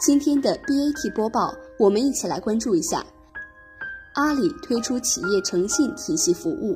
[0.00, 3.04] 今天的 BAT 播报，我们一起来关注一下：
[4.14, 6.74] 阿里推出企业诚信体系服务。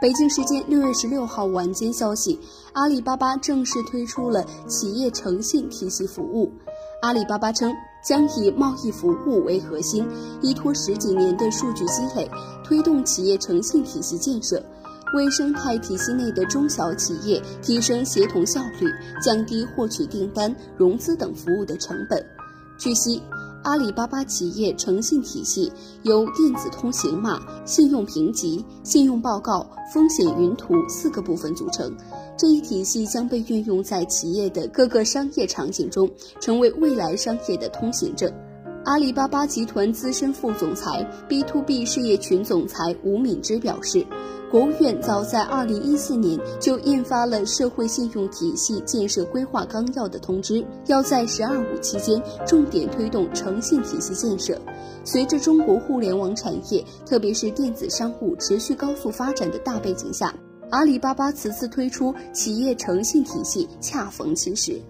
[0.00, 2.38] 北京时间六月十六号晚间消息，
[2.72, 6.52] 阿里巴巴正式推出了企业诚信体系服务。
[7.02, 7.74] 阿里巴巴称，
[8.06, 10.06] 将以贸易服务为核心，
[10.40, 12.30] 依托十几年的数据积累，
[12.62, 14.64] 推动企业诚信体系建设。
[15.14, 18.90] 为生态体系内的中小企业提升协同效率，
[19.22, 22.24] 降低获取订单、融资等服务的成本。
[22.78, 23.22] 据悉，
[23.62, 25.70] 阿里巴巴企业诚信体系
[26.02, 31.94] 由电子通行码、信用评级、信用报告、风险云图四个部分组成。
[32.36, 36.10] 这一体系将被运用在企业的各个商业场景中，
[36.40, 38.32] 成为未来商业的通行证。
[38.84, 44.04] 阿里巴巴集团资深副总裁、B to B 事业群总裁吴敏之表示，
[44.50, 54.60] 国务院早在2014年就印发了《社会信用体系建设规划纲要》的通知，要在“十二五”期间重点推动诚信体系建设。
[55.04, 60.34] 随着中国互联网产业，特别是电子商务持续高速发展的大背景下，
[60.70, 64.82] 阿里巴巴此次推出企业诚信体系恰逢其时。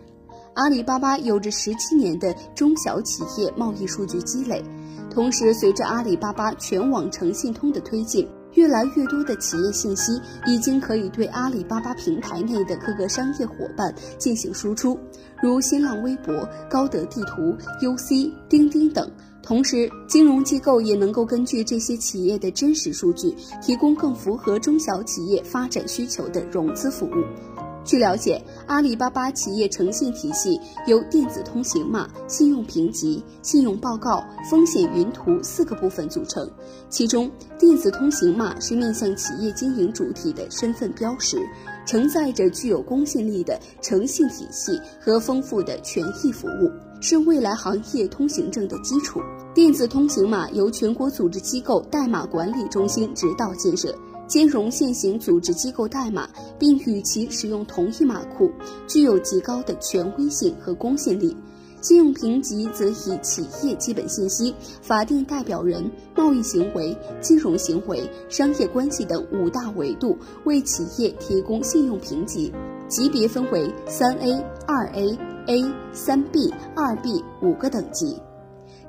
[0.54, 4.62] 阿里巴巴有着十七年的中小企业贸易数据积累，
[5.10, 10.12] 同时随着阿里巴巴全网诚信通的推进，越来越多的企业信息
[10.46, 14.98] 已经可以对阿里巴巴平台内的各个商业伙伴进行输出，
[15.42, 19.10] 如新浪微博、高德地图、UC、钉钉等。
[19.42, 27.61] 同时，金融机构也能够根据这些企业的真实数据，提供更符合中小企业发展需求的融资服务。
[27.84, 36.48] 据了解，阿里巴巴企业诚信体系由电子通行码、信用评级、信用报告、风险云图四个部分组成。
[36.88, 41.38] 其中，电子通行码是面向企业经营主体的身份标识，
[41.84, 49.20] 承载着具有公信力的诚信体系和丰富的权益服务，是未来行业通行证的基础。
[49.52, 53.92] 电子通行码由全国组织机构代码管理中心指导建设。
[54.26, 56.28] 兼容现行组织机构代码，
[56.58, 58.50] 并与其使用同一码库，
[58.86, 61.36] 具有极高的权威性和公信力。
[61.80, 72.52] 信用评级则以企业基本信息、法定代表人、贸易行为、金融行为、商业关系等五大维度为企业提供信用评级，
[72.86, 75.18] 级别分为三 A、二 A、
[75.48, 78.16] A、三 B、二 B 五个等级。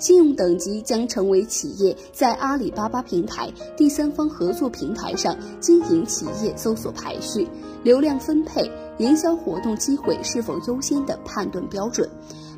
[0.03, 7.47] 信用等级将成为企业在阿里巴巴平台第三方合作平台上经营企业搜索排序、
[7.83, 12.09] 流量分配、营销活动机会是否优先的判断标准。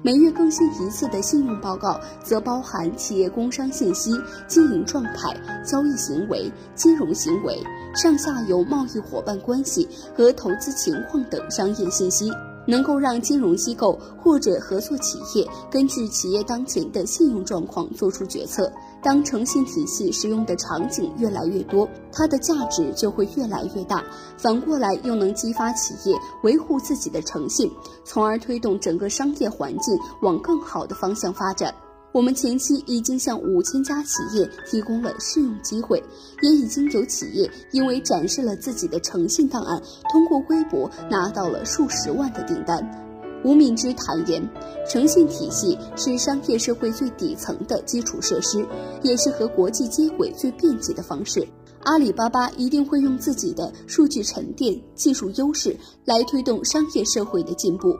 [0.02, 5.32] 每月更新一次的信用报告则包含企业工商信息、经营状态、
[5.64, 7.62] 交易行为、金融行为、
[7.94, 12.32] 上下游贸易伙伴关系和投资情况等商业信息。
[12.66, 18.72] 能够让金融机构或者合作企业根据企业当前的信用状况做出决策。
[19.02, 24.04] 当诚信体系使用的场景越来越多，它的价值就会越来越大。
[24.36, 27.72] 反过来，又能激发企业维护自己的诚信，
[28.04, 31.72] 从而推动整个商业环境往更好的方向发展。
[32.16, 36.02] 我们前期已经向五千家企业提供了试用机会，
[36.42, 39.78] 也已经有企业因为展示了自己的诚信档案，
[40.10, 42.80] 通过微博拿到了数十万的订单。
[43.44, 44.42] 吴敏之坦言，
[44.88, 48.66] 诚信体系是商业社会最底层的基础设施，
[49.04, 51.46] 也是和国际接轨最便捷的方式。
[51.84, 57.94] 阿里巴巴一定会用自己的数据沉淀、技术优势来推动商业社会的进步。